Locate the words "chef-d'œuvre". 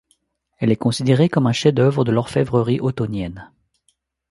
1.51-2.03